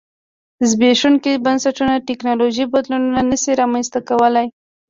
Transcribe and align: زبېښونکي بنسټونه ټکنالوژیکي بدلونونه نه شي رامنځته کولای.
زبېښونکي 0.69 1.33
بنسټونه 1.45 1.93
ټکنالوژیکي 2.07 2.71
بدلونونه 2.73 3.21
نه 3.31 3.37
شي 3.41 3.51
رامنځته 3.61 3.99
کولای. 4.09 4.47